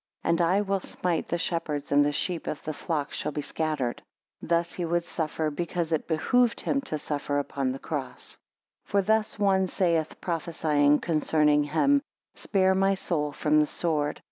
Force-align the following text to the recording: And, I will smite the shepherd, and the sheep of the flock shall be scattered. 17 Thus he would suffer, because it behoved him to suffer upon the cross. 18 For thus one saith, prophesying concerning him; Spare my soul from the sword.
And, 0.23 0.41
I 0.41 0.61
will 0.61 0.79
smite 0.79 1.27
the 1.27 1.37
shepherd, 1.37 1.91
and 1.91 2.03
the 2.03 2.11
sheep 2.11 2.47
of 2.47 2.63
the 2.63 2.73
flock 2.73 3.13
shall 3.13 3.31
be 3.31 3.41
scattered. 3.43 4.01
17 4.39 4.47
Thus 4.49 4.73
he 4.73 4.83
would 4.83 5.05
suffer, 5.05 5.51
because 5.51 5.91
it 5.91 6.07
behoved 6.07 6.61
him 6.61 6.81
to 6.89 6.97
suffer 6.97 7.37
upon 7.37 7.71
the 7.71 7.77
cross. 7.77 8.39
18 8.87 8.89
For 8.89 9.01
thus 9.03 9.37
one 9.37 9.67
saith, 9.67 10.19
prophesying 10.19 11.01
concerning 11.01 11.65
him; 11.65 12.01
Spare 12.33 12.73
my 12.73 12.95
soul 12.95 13.31
from 13.31 13.59
the 13.59 13.67
sword. 13.67 14.19